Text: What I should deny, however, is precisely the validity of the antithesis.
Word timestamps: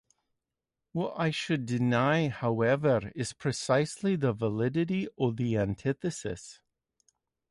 What 0.93 1.13
I 1.15 1.29
should 1.29 1.67
deny, 1.67 2.27
however, 2.29 3.11
is 3.15 3.33
precisely 3.33 4.15
the 4.15 4.33
validity 4.33 5.07
of 5.19 5.37
the 5.37 5.57
antithesis. 5.59 6.59